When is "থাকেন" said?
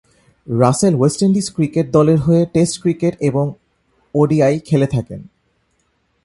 4.87-5.21